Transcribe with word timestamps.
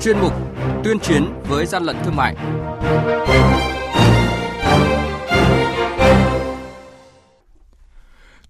chuyên 0.00 0.18
mục 0.20 0.32
Tuyên 0.84 0.98
chiến 0.98 1.24
với 1.48 1.66
gian 1.66 1.82
lận 1.82 1.96
thương 2.04 2.16
mại. 2.16 2.36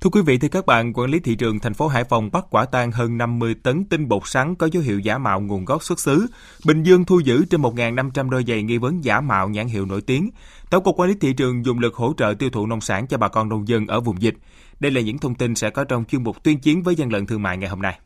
Thưa 0.00 0.10
quý 0.12 0.22
vị, 0.22 0.38
thưa 0.38 0.48
các 0.48 0.66
bạn, 0.66 0.92
quản 0.92 1.10
lý 1.10 1.20
thị 1.20 1.34
trường 1.34 1.58
thành 1.58 1.74
phố 1.74 1.88
Hải 1.88 2.04
Phòng 2.04 2.30
bắt 2.32 2.44
quả 2.50 2.64
tang 2.64 2.92
hơn 2.92 3.18
50 3.18 3.54
tấn 3.62 3.84
tinh 3.84 4.08
bột 4.08 4.22
sắn 4.24 4.54
có 4.54 4.68
dấu 4.72 4.82
hiệu 4.82 4.98
giả 4.98 5.18
mạo 5.18 5.40
nguồn 5.40 5.64
gốc 5.64 5.84
xuất 5.84 6.00
xứ. 6.00 6.26
Bình 6.66 6.82
Dương 6.82 7.04
thu 7.04 7.18
giữ 7.18 7.44
trên 7.50 7.62
1.500 7.62 8.30
đôi 8.30 8.44
giày 8.48 8.62
nghi 8.62 8.78
vấn 8.78 9.04
giả 9.04 9.20
mạo 9.20 9.48
nhãn 9.48 9.66
hiệu 9.66 9.86
nổi 9.86 10.00
tiếng. 10.00 10.30
Tổng 10.70 10.84
cục 10.84 10.96
Quản 10.96 11.08
lý 11.08 11.16
thị 11.20 11.32
trường 11.32 11.64
dùng 11.64 11.78
lực 11.78 11.94
hỗ 11.94 12.12
trợ 12.16 12.34
tiêu 12.38 12.50
thụ 12.50 12.66
nông 12.66 12.80
sản 12.80 13.06
cho 13.06 13.18
bà 13.18 13.28
con 13.28 13.48
nông 13.48 13.68
dân 13.68 13.86
ở 13.86 14.00
vùng 14.00 14.22
dịch. 14.22 14.34
Đây 14.80 14.92
là 14.92 15.00
những 15.00 15.18
thông 15.18 15.34
tin 15.34 15.54
sẽ 15.54 15.70
có 15.70 15.84
trong 15.84 16.04
chuyên 16.04 16.22
mục 16.22 16.42
tuyên 16.42 16.58
chiến 16.58 16.82
với 16.82 16.94
gian 16.94 17.12
lận 17.12 17.26
thương 17.26 17.42
mại 17.42 17.56
ngày 17.56 17.70
hôm 17.70 17.82
nay. 17.82 17.98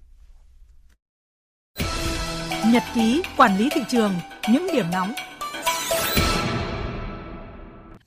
Nhật 2.72 2.82
ký 2.94 3.22
quản 3.36 3.58
lý 3.58 3.68
thị 3.72 3.80
trường, 3.88 4.12
những 4.52 4.66
điểm 4.72 4.86
nóng 4.92 5.12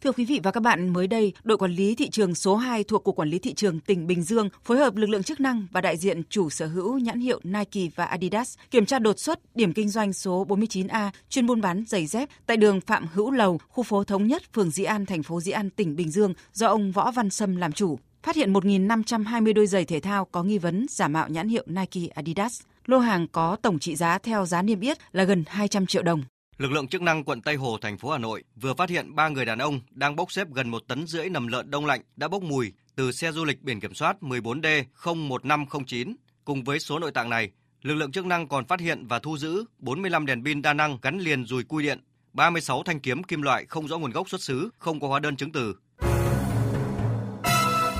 Thưa 0.01 0.11
quý 0.11 0.25
vị 0.25 0.39
và 0.43 0.51
các 0.51 0.59
bạn, 0.59 0.89
mới 0.89 1.07
đây, 1.07 1.33
đội 1.43 1.57
quản 1.57 1.71
lý 1.71 1.95
thị 1.95 2.09
trường 2.09 2.35
số 2.35 2.55
2 2.55 2.83
thuộc 2.83 3.03
Cục 3.03 3.15
Quản 3.15 3.29
lý 3.29 3.39
Thị 3.39 3.53
trường 3.53 3.79
tỉnh 3.79 4.07
Bình 4.07 4.23
Dương 4.23 4.49
phối 4.63 4.77
hợp 4.77 4.95
lực 4.95 5.09
lượng 5.09 5.23
chức 5.23 5.39
năng 5.39 5.67
và 5.71 5.81
đại 5.81 5.97
diện 5.97 6.21
chủ 6.29 6.49
sở 6.49 6.67
hữu 6.67 6.99
nhãn 6.99 7.19
hiệu 7.19 7.39
Nike 7.43 7.81
và 7.95 8.05
Adidas 8.05 8.57
kiểm 8.71 8.85
tra 8.85 8.99
đột 8.99 9.19
xuất 9.19 9.55
điểm 9.55 9.73
kinh 9.73 9.89
doanh 9.89 10.13
số 10.13 10.45
49A 10.49 11.09
chuyên 11.29 11.47
buôn 11.47 11.61
bán 11.61 11.83
giày 11.87 12.05
dép 12.05 12.29
tại 12.45 12.57
đường 12.57 12.81
Phạm 12.81 13.05
Hữu 13.13 13.31
Lầu, 13.31 13.59
khu 13.69 13.83
phố 13.83 14.03
Thống 14.03 14.27
Nhất, 14.27 14.43
phường 14.53 14.71
Dĩ 14.71 14.83
An, 14.83 15.05
thành 15.05 15.23
phố 15.23 15.41
Dĩ 15.41 15.51
An, 15.51 15.69
tỉnh 15.69 15.95
Bình 15.95 16.11
Dương 16.11 16.33
do 16.53 16.67
ông 16.67 16.91
Võ 16.91 17.11
Văn 17.11 17.29
Sâm 17.29 17.55
làm 17.55 17.71
chủ. 17.71 17.99
Phát 18.23 18.35
hiện 18.35 18.53
1.520 18.53 19.53
đôi 19.53 19.67
giày 19.67 19.85
thể 19.85 19.99
thao 19.99 20.25
có 20.25 20.43
nghi 20.43 20.57
vấn 20.57 20.85
giả 20.89 21.07
mạo 21.07 21.29
nhãn 21.29 21.49
hiệu 21.49 21.63
Nike 21.67 22.07
Adidas. 22.15 22.61
Lô 22.85 22.99
hàng 22.99 23.27
có 23.27 23.57
tổng 23.61 23.79
trị 23.79 23.95
giá 23.95 24.17
theo 24.17 24.45
giá 24.45 24.61
niêm 24.61 24.79
yết 24.79 24.97
là 25.11 25.23
gần 25.23 25.43
200 25.47 25.85
triệu 25.85 26.03
đồng. 26.03 26.23
Lực 26.57 26.71
lượng 26.71 26.87
chức 26.87 27.01
năng 27.01 27.23
quận 27.23 27.41
Tây 27.41 27.55
Hồ, 27.55 27.77
thành 27.81 27.97
phố 27.97 28.09
Hà 28.11 28.17
Nội 28.17 28.43
vừa 28.55 28.73
phát 28.73 28.89
hiện 28.89 29.15
ba 29.15 29.29
người 29.29 29.45
đàn 29.45 29.57
ông 29.59 29.79
đang 29.91 30.15
bốc 30.15 30.31
xếp 30.31 30.47
gần 30.53 30.69
một 30.69 30.83
tấn 30.87 31.07
rưỡi 31.07 31.29
nầm 31.29 31.47
lợn 31.47 31.71
đông 31.71 31.85
lạnh 31.85 32.01
đã 32.15 32.27
bốc 32.27 32.43
mùi 32.43 32.71
từ 32.95 33.11
xe 33.11 33.31
du 33.31 33.45
lịch 33.45 33.63
biển 33.63 33.79
kiểm 33.79 33.93
soát 33.93 34.17
14D 34.21 34.83
01509. 35.05 36.15
Cùng 36.45 36.63
với 36.63 36.79
số 36.79 36.99
nội 36.99 37.11
tạng 37.11 37.29
này, 37.29 37.51
lực 37.81 37.93
lượng 37.93 38.11
chức 38.11 38.25
năng 38.25 38.47
còn 38.47 38.65
phát 38.65 38.79
hiện 38.79 39.07
và 39.07 39.19
thu 39.19 39.37
giữ 39.37 39.63
45 39.79 40.25
đèn 40.25 40.43
pin 40.45 40.61
đa 40.61 40.73
năng 40.73 40.97
gắn 41.01 41.19
liền 41.19 41.45
dùi 41.45 41.63
cui 41.63 41.83
điện, 41.83 41.99
36 42.33 42.83
thanh 42.83 42.99
kiếm 42.99 43.23
kim 43.23 43.41
loại 43.41 43.65
không 43.65 43.87
rõ 43.87 43.97
nguồn 43.97 44.11
gốc 44.11 44.29
xuất 44.29 44.41
xứ, 44.41 44.69
không 44.77 44.99
có 44.99 45.07
hóa 45.07 45.19
đơn 45.19 45.35
chứng 45.35 45.51
từ. 45.51 45.75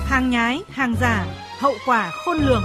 Hàng 0.06 0.30
nhái, 0.30 0.60
hàng 0.68 0.94
giả, 1.00 1.26
hậu 1.58 1.74
quả 1.86 2.10
khôn 2.10 2.36
lường. 2.36 2.62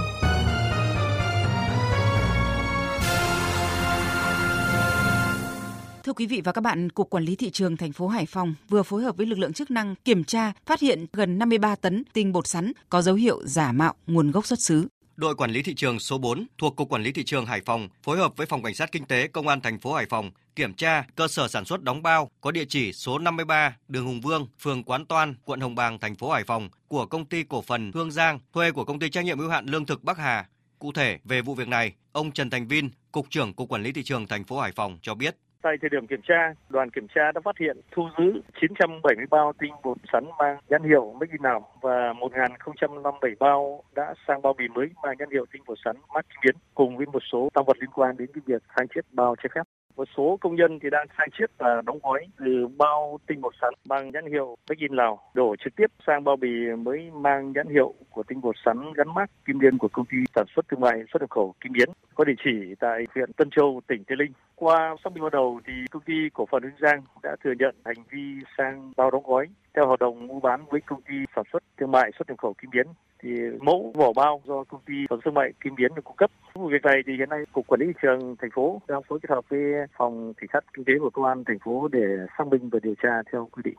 Thưa 6.12 6.16
quý 6.16 6.26
vị 6.26 6.40
và 6.44 6.52
các 6.52 6.60
bạn, 6.60 6.90
Cục 6.90 7.10
Quản 7.10 7.24
lý 7.24 7.36
Thị 7.36 7.50
trường 7.50 7.76
thành 7.76 7.92
phố 7.92 8.08
Hải 8.08 8.26
Phòng 8.26 8.54
vừa 8.68 8.82
phối 8.82 9.02
hợp 9.02 9.16
với 9.16 9.26
lực 9.26 9.38
lượng 9.38 9.52
chức 9.52 9.70
năng 9.70 9.94
kiểm 10.04 10.24
tra, 10.24 10.52
phát 10.66 10.80
hiện 10.80 11.06
gần 11.12 11.38
53 11.38 11.74
tấn 11.74 12.04
tinh 12.12 12.32
bột 12.32 12.46
sắn 12.46 12.72
có 12.88 13.02
dấu 13.02 13.14
hiệu 13.14 13.46
giả 13.46 13.72
mạo 13.72 13.94
nguồn 14.06 14.30
gốc 14.30 14.46
xuất 14.46 14.60
xứ. 14.60 14.88
Đội 15.16 15.34
quản 15.34 15.50
lý 15.50 15.62
thị 15.62 15.74
trường 15.74 15.98
số 15.98 16.18
4 16.18 16.46
thuộc 16.58 16.76
Cục 16.76 16.88
Quản 16.88 17.02
lý 17.02 17.12
Thị 17.12 17.24
trường 17.24 17.46
Hải 17.46 17.60
Phòng 17.66 17.88
phối 18.02 18.18
hợp 18.18 18.36
với 18.36 18.46
Phòng 18.46 18.62
Cảnh 18.62 18.74
sát 18.74 18.92
Kinh 18.92 19.04
tế 19.04 19.26
Công 19.26 19.48
an 19.48 19.60
thành 19.60 19.80
phố 19.80 19.92
Hải 19.92 20.06
Phòng 20.10 20.30
kiểm 20.56 20.74
tra 20.74 21.04
cơ 21.14 21.28
sở 21.28 21.48
sản 21.48 21.64
xuất 21.64 21.82
đóng 21.82 22.02
bao 22.02 22.30
có 22.40 22.50
địa 22.50 22.64
chỉ 22.68 22.92
số 22.92 23.18
53 23.18 23.76
đường 23.88 24.06
Hùng 24.06 24.20
Vương, 24.20 24.46
phường 24.60 24.84
Quán 24.84 25.06
Toan, 25.06 25.34
quận 25.44 25.60
Hồng 25.60 25.74
Bàng, 25.74 25.98
thành 25.98 26.14
phố 26.14 26.30
Hải 26.30 26.44
Phòng 26.44 26.68
của 26.88 27.06
công 27.06 27.24
ty 27.24 27.42
cổ 27.42 27.62
phần 27.62 27.90
Hương 27.94 28.10
Giang, 28.10 28.38
thuê 28.52 28.70
của 28.70 28.84
công 28.84 28.98
ty 28.98 29.10
trách 29.10 29.24
nhiệm 29.24 29.38
hữu 29.38 29.50
hạn 29.50 29.66
lương 29.66 29.86
thực 29.86 30.04
Bắc 30.04 30.18
Hà. 30.18 30.48
Cụ 30.78 30.92
thể 30.92 31.18
về 31.24 31.42
vụ 31.42 31.54
việc 31.54 31.68
này, 31.68 31.92
ông 32.12 32.32
Trần 32.32 32.50
Thành 32.50 32.68
Vin, 32.68 32.88
cục 33.12 33.26
trưởng 33.30 33.54
Cục 33.54 33.68
Quản 33.68 33.82
lý 33.82 33.92
thị 33.92 34.02
trường 34.02 34.26
thành 34.26 34.44
phố 34.44 34.60
Hải 34.60 34.72
Phòng 34.72 34.98
cho 35.02 35.14
biết 35.14 35.36
Tại 35.62 35.76
thời 35.80 35.90
điểm 35.90 36.06
kiểm 36.06 36.20
tra, 36.22 36.54
đoàn 36.68 36.90
kiểm 36.90 37.06
tra 37.14 37.32
đã 37.32 37.40
phát 37.44 37.58
hiện 37.58 37.76
thu 37.90 38.08
giữ 38.18 38.40
970 38.60 39.26
bao 39.30 39.52
tinh 39.58 39.72
bột 39.82 39.96
sắn 40.12 40.24
mang 40.38 40.58
nhãn 40.68 40.82
hiệu 40.82 41.14
Made 41.20 41.32
in 41.32 41.42
nào 41.42 41.68
và 41.80 42.12
1057 42.12 43.30
bao 43.40 43.82
đã 43.94 44.14
sang 44.26 44.42
bao 44.42 44.54
bì 44.58 44.68
mới 44.68 44.86
mang 45.02 45.14
nhãn 45.18 45.30
hiệu 45.30 45.46
tinh 45.52 45.62
bột 45.66 45.78
sắn 45.84 45.96
mát 46.14 46.26
biến 46.44 46.54
cùng 46.74 46.96
với 46.96 47.06
một 47.06 47.22
số 47.32 47.48
tăng 47.54 47.64
vật 47.64 47.76
liên 47.80 47.90
quan 47.90 48.16
đến 48.16 48.28
cái 48.34 48.42
việc 48.46 48.62
khai 48.68 48.86
chiết 48.94 49.04
bao 49.12 49.36
trái 49.36 49.50
phép. 49.54 49.62
Một 49.96 50.08
số 50.16 50.38
công 50.40 50.54
nhân 50.54 50.78
thì 50.82 50.90
đang 50.90 51.06
sang 51.18 51.28
chiết 51.38 51.50
và 51.58 51.82
đóng 51.86 51.98
gói 52.02 52.26
từ 52.38 52.68
bao 52.78 53.18
tinh 53.26 53.40
bột 53.40 53.54
sắn 53.60 53.74
bằng 53.88 54.10
nhãn 54.10 54.26
hiệu 54.32 54.56
Made 54.68 54.80
in 54.80 54.92
Lào 54.92 55.20
đổ 55.34 55.56
trực 55.64 55.76
tiếp 55.76 55.86
sang 56.06 56.24
bao 56.24 56.36
bì 56.36 56.48
mới 56.78 57.10
mang 57.14 57.52
nhãn 57.52 57.68
hiệu 57.68 57.94
của 58.10 58.22
tinh 58.22 58.40
bột 58.40 58.54
sắn 58.64 58.92
gắn 58.92 59.14
mác 59.14 59.30
Kim 59.46 59.58
Liên 59.58 59.78
của 59.78 59.88
công 59.92 60.06
ty 60.06 60.16
sản 60.34 60.44
xuất 60.56 60.68
thương 60.68 60.80
mại 60.80 61.04
xuất 61.12 61.22
nhập 61.22 61.30
khẩu 61.30 61.54
Kim 61.60 61.72
Biến 61.72 61.88
có 62.14 62.24
địa 62.24 62.34
chỉ 62.44 62.74
tại 62.80 63.04
huyện 63.14 63.32
Tân 63.32 63.50
Châu, 63.50 63.80
tỉnh 63.86 64.04
Tây 64.04 64.16
Ninh. 64.16 64.32
Qua 64.54 64.96
xác 65.04 65.12
minh 65.12 65.22
ban 65.22 65.32
đầu 65.32 65.60
thì 65.66 65.72
công 65.90 66.02
ty 66.02 66.14
cổ 66.34 66.46
phần 66.50 66.62
Hưng 66.62 66.80
Giang 66.80 67.02
đã 67.22 67.36
thừa 67.44 67.52
nhận 67.58 67.74
hành 67.84 68.04
vi 68.10 68.34
sang 68.58 68.92
bao 68.96 69.10
đóng 69.10 69.22
gói 69.26 69.48
theo 69.76 69.88
hợp 69.88 70.00
đồng 70.00 70.26
mua 70.26 70.40
bán 70.40 70.64
với 70.70 70.80
công 70.80 71.02
ty 71.02 71.14
sản 71.36 71.44
xuất 71.52 71.62
thương 71.80 71.90
mại 71.90 72.10
xuất 72.18 72.28
nhập 72.28 72.38
khẩu 72.38 72.54
Kim 72.54 72.70
Biến, 72.70 72.86
thì 73.22 73.30
mẫu 73.60 73.92
vỏ 73.94 74.12
bao 74.12 74.42
do 74.44 74.64
công 74.64 74.80
ty 74.86 74.94
sản 74.94 75.06
xuất 75.08 75.24
thương 75.24 75.34
mại 75.34 75.52
Kim 75.64 75.74
Biến 75.74 75.94
được 75.94 76.04
cung 76.04 76.16
cấp. 76.16 76.30
Vụ 76.54 76.68
việc 76.68 76.82
này 76.82 77.02
thì 77.06 77.12
hiện 77.18 77.28
nay 77.28 77.38
cục 77.52 77.66
quản 77.66 77.80
lý 77.80 77.86
thị 77.86 77.92
trường 78.02 78.36
thành 78.40 78.50
phố 78.54 78.80
đang 78.88 79.02
phối 79.08 79.18
kết 79.22 79.30
hợp 79.30 79.44
với 79.48 79.60
phòng 79.98 80.32
thị 80.40 80.46
sát 80.52 80.64
kinh 80.74 80.84
tế 80.84 80.92
của 81.00 81.10
công 81.10 81.24
an 81.24 81.44
thành 81.46 81.58
phố 81.64 81.88
để 81.92 82.06
xác 82.38 82.46
minh 82.46 82.68
và 82.72 82.78
điều 82.82 82.94
tra 83.02 83.22
theo 83.32 83.48
quy 83.52 83.62
định. 83.64 83.76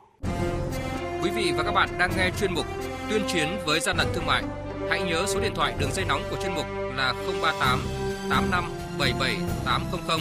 Quý 1.22 1.30
vị 1.36 1.52
và 1.56 1.62
các 1.62 1.72
bạn 1.72 1.88
đang 1.98 2.10
nghe 2.16 2.30
chuyên 2.40 2.54
mục 2.54 2.66
Tuyên 3.10 3.22
chiến 3.26 3.48
với 3.66 3.80
gian 3.80 3.96
lận 3.96 4.06
thương 4.14 4.26
mại. 4.26 4.42
Hãy 4.90 5.02
nhớ 5.02 5.24
số 5.26 5.40
điện 5.40 5.52
thoại 5.54 5.74
đường 5.80 5.90
dây 5.92 6.04
nóng 6.08 6.20
của 6.30 6.36
chuyên 6.42 6.54
mục 6.54 6.66
là 6.96 7.12
038 7.42 7.78
85 8.30 8.64
77 8.98 9.36
800 9.66 10.18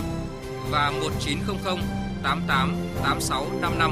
và 0.71 0.91
1900 0.91 1.77
88 2.23 2.75
86 3.03 3.43
55. 3.61 3.91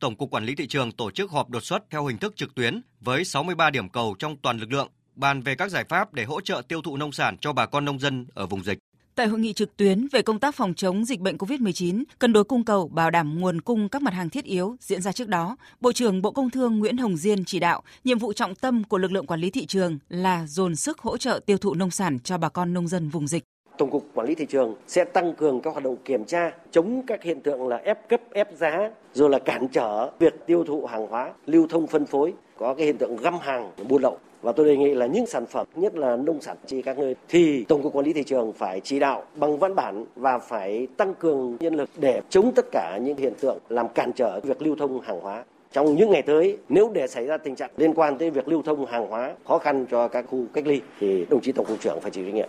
Tổng 0.00 0.16
cục 0.16 0.30
Quản 0.30 0.44
lý 0.44 0.54
thị 0.54 0.66
trường 0.66 0.92
tổ 0.92 1.10
chức 1.10 1.30
họp 1.30 1.50
đột 1.50 1.64
xuất 1.64 1.90
theo 1.90 2.06
hình 2.06 2.18
thức 2.18 2.36
trực 2.36 2.54
tuyến 2.54 2.80
với 3.00 3.24
63 3.24 3.70
điểm 3.70 3.88
cầu 3.88 4.14
trong 4.18 4.36
toàn 4.36 4.58
lực 4.58 4.72
lượng, 4.72 4.88
bàn 5.14 5.42
về 5.42 5.54
các 5.54 5.70
giải 5.70 5.84
pháp 5.88 6.14
để 6.14 6.24
hỗ 6.24 6.40
trợ 6.40 6.62
tiêu 6.68 6.82
thụ 6.82 6.96
nông 6.96 7.12
sản 7.12 7.36
cho 7.40 7.52
bà 7.52 7.66
con 7.66 7.84
nông 7.84 7.98
dân 7.98 8.26
ở 8.34 8.46
vùng 8.46 8.64
dịch. 8.64 8.78
Tại 9.14 9.26
hội 9.26 9.40
nghị 9.40 9.52
trực 9.52 9.76
tuyến 9.76 10.08
về 10.12 10.22
công 10.22 10.38
tác 10.38 10.54
phòng 10.54 10.74
chống 10.74 11.04
dịch 11.04 11.20
bệnh 11.20 11.36
COVID-19, 11.36 12.04
cân 12.18 12.32
đối 12.32 12.44
cung 12.44 12.64
cầu, 12.64 12.88
bảo 12.88 13.10
đảm 13.10 13.40
nguồn 13.40 13.60
cung 13.60 13.88
các 13.88 14.02
mặt 14.02 14.14
hàng 14.14 14.30
thiết 14.30 14.44
yếu 14.44 14.76
diễn 14.80 15.02
ra 15.02 15.12
trước 15.12 15.28
đó, 15.28 15.56
Bộ 15.80 15.92
trưởng 15.92 16.22
Bộ 16.22 16.30
Công 16.30 16.50
Thương 16.50 16.78
Nguyễn 16.78 16.96
Hồng 16.96 17.16
Diên 17.16 17.44
chỉ 17.44 17.58
đạo, 17.58 17.82
nhiệm 18.04 18.18
vụ 18.18 18.32
trọng 18.32 18.54
tâm 18.54 18.84
của 18.84 18.98
lực 18.98 19.12
lượng 19.12 19.26
quản 19.26 19.40
lý 19.40 19.50
thị 19.50 19.66
trường 19.66 19.98
là 20.08 20.46
dồn 20.46 20.76
sức 20.76 20.98
hỗ 20.98 21.16
trợ 21.16 21.40
tiêu 21.46 21.58
thụ 21.58 21.74
nông 21.74 21.90
sản 21.90 22.18
cho 22.18 22.38
bà 22.38 22.48
con 22.48 22.72
nông 22.72 22.88
dân 22.88 23.08
vùng 23.08 23.26
dịch. 23.26 23.44
Tổng 23.80 23.90
cục 23.90 24.04
Quản 24.14 24.26
lý 24.26 24.34
thị 24.34 24.46
trường 24.46 24.74
sẽ 24.86 25.04
tăng 25.04 25.34
cường 25.34 25.60
các 25.60 25.70
hoạt 25.70 25.84
động 25.84 25.96
kiểm 26.04 26.24
tra, 26.24 26.52
chống 26.70 27.02
các 27.06 27.22
hiện 27.22 27.40
tượng 27.40 27.68
là 27.68 27.76
ép 27.76 28.08
cấp, 28.08 28.20
ép 28.32 28.48
giá, 28.56 28.90
rồi 29.14 29.30
là 29.30 29.38
cản 29.38 29.68
trở 29.68 30.10
việc 30.18 30.46
tiêu 30.46 30.64
thụ 30.64 30.86
hàng 30.86 31.06
hóa, 31.06 31.32
lưu 31.46 31.66
thông 31.70 31.86
phân 31.86 32.06
phối, 32.06 32.32
có 32.58 32.74
cái 32.74 32.86
hiện 32.86 32.98
tượng 32.98 33.16
găm 33.16 33.38
hàng, 33.38 33.70
buôn 33.88 34.02
lậu. 34.02 34.18
Và 34.42 34.52
tôi 34.52 34.66
đề 34.66 34.76
nghị 34.76 34.94
là 34.94 35.06
những 35.06 35.26
sản 35.26 35.46
phẩm, 35.46 35.66
nhất 35.74 35.96
là 35.96 36.16
nông 36.16 36.40
sản 36.40 36.56
chi 36.66 36.82
các 36.82 36.98
nơi, 36.98 37.16
thì 37.28 37.64
Tổng 37.64 37.82
cục 37.82 37.92
Quản 37.92 38.06
lý 38.06 38.12
thị 38.12 38.22
trường 38.22 38.52
phải 38.52 38.80
chỉ 38.80 38.98
đạo 38.98 39.22
bằng 39.36 39.58
văn 39.58 39.74
bản 39.74 40.04
và 40.16 40.38
phải 40.38 40.86
tăng 40.96 41.14
cường 41.14 41.56
nhân 41.60 41.74
lực 41.74 41.88
để 41.96 42.20
chống 42.30 42.52
tất 42.54 42.66
cả 42.72 42.98
những 43.02 43.16
hiện 43.16 43.32
tượng 43.40 43.58
làm 43.68 43.88
cản 43.88 44.12
trở 44.12 44.40
việc 44.40 44.62
lưu 44.62 44.76
thông 44.76 45.00
hàng 45.00 45.20
hóa. 45.20 45.44
Trong 45.72 45.96
những 45.96 46.10
ngày 46.10 46.22
tới, 46.22 46.58
nếu 46.68 46.90
để 46.92 47.06
xảy 47.06 47.26
ra 47.26 47.36
tình 47.36 47.54
trạng 47.54 47.70
liên 47.76 47.94
quan 47.94 48.18
tới 48.18 48.30
việc 48.30 48.48
lưu 48.48 48.62
thông 48.62 48.86
hàng 48.86 49.06
hóa 49.06 49.32
khó 49.44 49.58
khăn 49.58 49.86
cho 49.90 50.08
các 50.08 50.24
khu 50.30 50.44
cách 50.52 50.66
ly, 50.66 50.80
thì 51.00 51.26
đồng 51.30 51.40
chí 51.40 51.52
Tổng 51.52 51.66
cục 51.66 51.80
trưởng 51.80 52.00
phải 52.00 52.10
chịu 52.10 52.24
trách 52.24 52.34
nhiệm. 52.34 52.48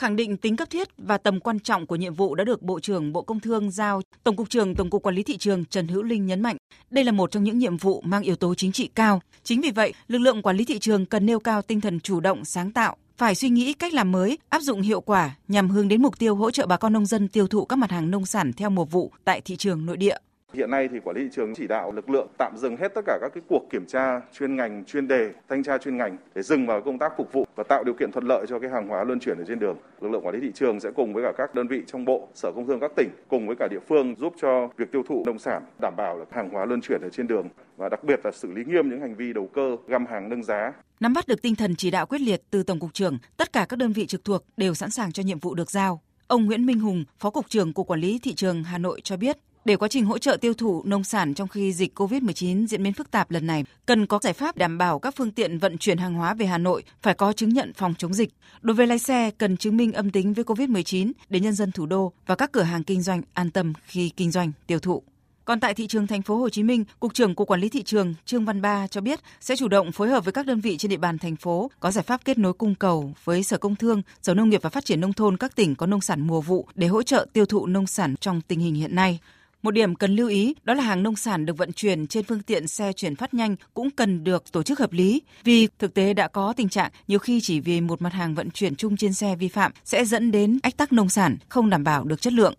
Khẳng 0.00 0.16
định 0.16 0.36
tính 0.36 0.56
cấp 0.56 0.70
thiết 0.70 0.88
và 0.98 1.18
tầm 1.18 1.40
quan 1.40 1.60
trọng 1.60 1.86
của 1.86 1.96
nhiệm 1.96 2.14
vụ 2.14 2.34
đã 2.34 2.44
được 2.44 2.62
Bộ 2.62 2.80
trưởng 2.80 3.12
Bộ 3.12 3.22
Công 3.22 3.40
Thương 3.40 3.70
giao, 3.70 4.02
Tổng 4.24 4.36
cục 4.36 4.50
trưởng 4.50 4.74
Tổng 4.74 4.90
cục 4.90 5.02
Quản 5.02 5.14
lý 5.14 5.22
thị 5.22 5.36
trường 5.36 5.64
Trần 5.64 5.88
Hữu 5.88 6.02
Linh 6.02 6.26
nhấn 6.26 6.40
mạnh, 6.40 6.56
đây 6.90 7.04
là 7.04 7.12
một 7.12 7.30
trong 7.30 7.44
những 7.44 7.58
nhiệm 7.58 7.76
vụ 7.76 8.00
mang 8.04 8.22
yếu 8.22 8.36
tố 8.36 8.54
chính 8.54 8.72
trị 8.72 8.90
cao. 8.94 9.20
Chính 9.44 9.60
vì 9.60 9.70
vậy, 9.70 9.92
lực 10.08 10.18
lượng 10.18 10.42
quản 10.42 10.56
lý 10.56 10.64
thị 10.64 10.78
trường 10.78 11.06
cần 11.06 11.26
nêu 11.26 11.40
cao 11.40 11.62
tinh 11.62 11.80
thần 11.80 12.00
chủ 12.00 12.20
động, 12.20 12.44
sáng 12.44 12.72
tạo, 12.72 12.96
phải 13.16 13.34
suy 13.34 13.48
nghĩ 13.48 13.72
cách 13.72 13.94
làm 13.94 14.12
mới, 14.12 14.38
áp 14.48 14.62
dụng 14.62 14.80
hiệu 14.80 15.00
quả 15.00 15.36
nhằm 15.48 15.70
hướng 15.70 15.88
đến 15.88 16.02
mục 16.02 16.18
tiêu 16.18 16.34
hỗ 16.34 16.50
trợ 16.50 16.66
bà 16.66 16.76
con 16.76 16.92
nông 16.92 17.06
dân 17.06 17.28
tiêu 17.28 17.46
thụ 17.46 17.64
các 17.64 17.76
mặt 17.76 17.90
hàng 17.90 18.10
nông 18.10 18.26
sản 18.26 18.52
theo 18.52 18.70
mùa 18.70 18.84
vụ 18.84 19.12
tại 19.24 19.40
thị 19.40 19.56
trường 19.56 19.86
nội 19.86 19.96
địa. 19.96 20.16
Hiện 20.54 20.70
nay 20.70 20.88
thì 20.92 21.00
quản 21.00 21.16
lý 21.16 21.22
thị 21.22 21.28
trường 21.32 21.54
chỉ 21.54 21.66
đạo 21.66 21.92
lực 21.92 22.10
lượng 22.10 22.28
tạm 22.38 22.52
dừng 22.56 22.76
hết 22.76 22.94
tất 22.94 23.00
cả 23.06 23.18
các 23.20 23.30
cái 23.34 23.42
cuộc 23.48 23.62
kiểm 23.70 23.86
tra 23.86 24.20
chuyên 24.32 24.56
ngành, 24.56 24.84
chuyên 24.84 25.08
đề, 25.08 25.32
thanh 25.48 25.62
tra 25.62 25.78
chuyên 25.78 25.96
ngành 25.96 26.16
để 26.34 26.42
dừng 26.42 26.66
vào 26.66 26.82
công 26.82 26.98
tác 26.98 27.12
phục 27.16 27.32
vụ 27.32 27.46
và 27.56 27.64
tạo 27.64 27.84
điều 27.84 27.94
kiện 27.94 28.12
thuận 28.12 28.24
lợi 28.26 28.46
cho 28.48 28.58
cái 28.58 28.70
hàng 28.70 28.88
hóa 28.88 29.04
luân 29.04 29.20
chuyển 29.20 29.38
ở 29.38 29.44
trên 29.48 29.58
đường. 29.58 29.76
Lực 30.00 30.08
lượng 30.08 30.26
quản 30.26 30.34
lý 30.34 30.40
thị 30.40 30.52
trường 30.54 30.80
sẽ 30.80 30.90
cùng 30.96 31.14
với 31.14 31.24
cả 31.24 31.32
các 31.36 31.54
đơn 31.54 31.68
vị 31.68 31.82
trong 31.86 32.04
bộ, 32.04 32.28
Sở 32.34 32.52
Công 32.52 32.66
Thương 32.66 32.80
các 32.80 32.90
tỉnh 32.96 33.08
cùng 33.28 33.46
với 33.46 33.56
cả 33.56 33.68
địa 33.70 33.80
phương 33.88 34.14
giúp 34.18 34.34
cho 34.42 34.68
việc 34.76 34.92
tiêu 34.92 35.02
thụ 35.08 35.22
nông 35.26 35.38
sản 35.38 35.62
đảm 35.80 35.94
bảo 35.96 36.18
là 36.18 36.24
hàng 36.30 36.48
hóa 36.50 36.64
luân 36.64 36.80
chuyển 36.80 37.00
ở 37.00 37.08
trên 37.08 37.26
đường 37.26 37.48
và 37.76 37.88
đặc 37.88 38.04
biệt 38.04 38.20
là 38.24 38.30
xử 38.30 38.52
lý 38.52 38.64
nghiêm 38.64 38.90
những 38.90 39.00
hành 39.00 39.14
vi 39.14 39.32
đầu 39.32 39.46
cơ 39.54 39.76
găm 39.88 40.06
hàng 40.06 40.28
nâng 40.28 40.42
giá. 40.42 40.72
Nắm 41.00 41.12
bắt 41.12 41.28
được 41.28 41.42
tinh 41.42 41.54
thần 41.54 41.76
chỉ 41.76 41.90
đạo 41.90 42.06
quyết 42.06 42.20
liệt 42.20 42.42
từ 42.50 42.62
Tổng 42.62 42.80
cục 42.80 42.94
trưởng, 42.94 43.18
tất 43.36 43.52
cả 43.52 43.66
các 43.68 43.76
đơn 43.76 43.92
vị 43.92 44.06
trực 44.06 44.24
thuộc 44.24 44.44
đều 44.56 44.74
sẵn 44.74 44.90
sàng 44.90 45.12
cho 45.12 45.22
nhiệm 45.22 45.38
vụ 45.38 45.54
được 45.54 45.70
giao. 45.70 46.00
Ông 46.26 46.46
Nguyễn 46.46 46.66
Minh 46.66 46.80
Hùng, 46.80 47.04
Phó 47.18 47.30
cục 47.30 47.48
trưởng 47.48 47.72
Cục 47.72 47.86
Quản 47.86 48.00
lý 48.00 48.18
thị 48.22 48.34
trường 48.34 48.62
Hà 48.64 48.78
Nội 48.78 49.00
cho 49.00 49.16
biết, 49.16 49.36
để 49.64 49.76
quá 49.76 49.88
trình 49.88 50.04
hỗ 50.04 50.18
trợ 50.18 50.36
tiêu 50.36 50.54
thụ 50.54 50.82
nông 50.84 51.04
sản 51.04 51.34
trong 51.34 51.48
khi 51.48 51.72
dịch 51.72 51.98
COVID-19 51.98 52.66
diễn 52.66 52.82
biến 52.82 52.92
phức 52.92 53.10
tạp 53.10 53.30
lần 53.30 53.46
này, 53.46 53.64
cần 53.86 54.06
có 54.06 54.18
giải 54.22 54.32
pháp 54.32 54.56
đảm 54.56 54.78
bảo 54.78 54.98
các 54.98 55.14
phương 55.16 55.30
tiện 55.30 55.58
vận 55.58 55.78
chuyển 55.78 55.98
hàng 55.98 56.14
hóa 56.14 56.34
về 56.34 56.46
Hà 56.46 56.58
Nội 56.58 56.82
phải 57.02 57.14
có 57.14 57.32
chứng 57.32 57.54
nhận 57.54 57.72
phòng 57.72 57.94
chống 57.98 58.14
dịch. 58.14 58.30
Đối 58.62 58.74
với 58.74 58.86
lái 58.86 58.98
xe, 58.98 59.30
cần 59.38 59.56
chứng 59.56 59.76
minh 59.76 59.92
âm 59.92 60.10
tính 60.10 60.34
với 60.34 60.44
COVID-19 60.44 61.12
để 61.28 61.40
nhân 61.40 61.52
dân 61.52 61.72
thủ 61.72 61.86
đô 61.86 62.12
và 62.26 62.34
các 62.34 62.52
cửa 62.52 62.62
hàng 62.62 62.84
kinh 62.84 63.02
doanh 63.02 63.22
an 63.34 63.50
tâm 63.50 63.72
khi 63.86 64.08
kinh 64.16 64.30
doanh 64.30 64.52
tiêu 64.66 64.78
thụ. 64.78 65.02
Còn 65.44 65.60
tại 65.60 65.74
thị 65.74 65.86
trường 65.86 66.06
thành 66.06 66.22
phố 66.22 66.36
Hồ 66.36 66.48
Chí 66.48 66.62
Minh, 66.62 66.84
Cục 67.00 67.14
trưởng 67.14 67.34
Cục 67.34 67.48
Quản 67.48 67.60
lý 67.60 67.68
thị 67.68 67.82
trường 67.82 68.14
Trương 68.24 68.44
Văn 68.44 68.62
Ba 68.62 68.86
cho 68.86 69.00
biết 69.00 69.20
sẽ 69.40 69.56
chủ 69.56 69.68
động 69.68 69.92
phối 69.92 70.08
hợp 70.08 70.24
với 70.24 70.32
các 70.32 70.46
đơn 70.46 70.60
vị 70.60 70.76
trên 70.76 70.90
địa 70.90 70.96
bàn 70.96 71.18
thành 71.18 71.36
phố 71.36 71.70
có 71.80 71.90
giải 71.90 72.02
pháp 72.02 72.24
kết 72.24 72.38
nối 72.38 72.52
cung 72.52 72.74
cầu 72.74 73.12
với 73.24 73.42
Sở 73.42 73.58
Công 73.58 73.76
Thương, 73.76 74.02
Sở 74.22 74.34
Nông 74.34 74.48
nghiệp 74.48 74.62
và 74.62 74.70
Phát 74.70 74.84
triển 74.84 75.00
nông 75.00 75.12
thôn 75.12 75.36
các 75.36 75.56
tỉnh 75.56 75.74
có 75.74 75.86
nông 75.86 76.00
sản 76.00 76.26
mùa 76.26 76.40
vụ 76.40 76.68
để 76.74 76.86
hỗ 76.86 77.02
trợ 77.02 77.26
tiêu 77.32 77.46
thụ 77.46 77.66
nông 77.66 77.86
sản 77.86 78.14
trong 78.20 78.40
tình 78.40 78.60
hình 78.60 78.74
hiện 78.74 78.94
nay. 78.94 79.18
Một 79.62 79.70
điểm 79.70 79.94
cần 79.94 80.16
lưu 80.16 80.28
ý 80.28 80.54
đó 80.64 80.74
là 80.74 80.82
hàng 80.82 81.02
nông 81.02 81.16
sản 81.16 81.46
được 81.46 81.56
vận 81.58 81.72
chuyển 81.72 82.06
trên 82.06 82.24
phương 82.24 82.42
tiện 82.42 82.66
xe 82.66 82.92
chuyển 82.92 83.16
phát 83.16 83.34
nhanh 83.34 83.56
cũng 83.74 83.90
cần 83.90 84.24
được 84.24 84.52
tổ 84.52 84.62
chức 84.62 84.78
hợp 84.78 84.92
lý 84.92 85.22
vì 85.44 85.68
thực 85.78 85.94
tế 85.94 86.14
đã 86.14 86.28
có 86.28 86.52
tình 86.56 86.68
trạng 86.68 86.90
nhiều 87.08 87.18
khi 87.18 87.40
chỉ 87.40 87.60
vì 87.60 87.80
một 87.80 88.02
mặt 88.02 88.12
hàng 88.12 88.34
vận 88.34 88.50
chuyển 88.50 88.76
chung 88.76 88.96
trên 88.96 89.12
xe 89.12 89.36
vi 89.36 89.48
phạm 89.48 89.72
sẽ 89.84 90.04
dẫn 90.04 90.30
đến 90.30 90.58
ách 90.62 90.76
tắc 90.76 90.92
nông 90.92 91.08
sản 91.08 91.36
không 91.48 91.70
đảm 91.70 91.84
bảo 91.84 92.04
được 92.04 92.20
chất 92.20 92.32
lượng. 92.32 92.54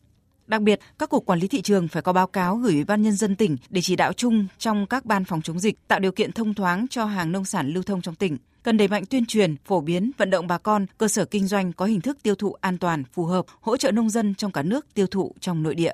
Đặc 0.48 0.62
biệt, 0.62 0.80
các 1.00 1.10
cục 1.10 1.26
quản 1.26 1.40
lý 1.40 1.48
thị 1.48 1.62
trường 1.62 1.88
phải 1.88 2.02
có 2.02 2.14
báo 2.14 2.28
cáo 2.28 2.56
gửi 2.56 2.74
Ủy 2.74 2.84
ban 2.84 3.02
nhân 3.02 3.14
dân 3.14 3.36
tỉnh 3.36 3.58
để 3.70 3.82
chỉ 3.82 3.96
đạo 3.96 4.14
chung 4.14 4.48
trong 4.58 4.86
các 4.86 5.06
ban 5.06 5.26
phòng 5.26 5.42
chống 5.42 5.60
dịch 5.60 5.88
tạo 5.88 6.00
điều 6.00 6.12
kiện 6.12 6.32
thông 6.32 6.54
thoáng 6.54 6.88
cho 6.90 7.06
hàng 7.06 7.32
nông 7.32 7.46
sản 7.46 7.70
lưu 7.70 7.84
thông 7.84 8.02
trong 8.02 8.16
tỉnh. 8.16 8.38
Cần 8.64 8.78
đẩy 8.78 8.88
mạnh 8.88 9.06
tuyên 9.06 9.26
truyền, 9.26 9.56
phổ 9.66 9.82
biến, 9.82 10.12
vận 10.18 10.30
động 10.30 10.48
bà 10.48 10.58
con, 10.58 10.86
cơ 10.98 11.08
sở 11.08 11.26
kinh 11.26 11.48
doanh 11.48 11.74
có 11.74 11.86
hình 11.86 12.02
thức 12.02 12.18
tiêu 12.24 12.36
thụ 12.36 12.54
an 12.54 12.78
toàn, 12.78 13.04
phù 13.14 13.26
hợp, 13.26 13.46
hỗ 13.62 13.78
trợ 13.78 13.92
nông 13.92 14.10
dân 14.10 14.36
trong 14.36 14.52
cả 14.52 14.64
nước 14.64 14.86
tiêu 14.94 15.08
thụ 15.08 15.36
trong 15.40 15.64
nội 15.64 15.76
địa. 15.76 15.94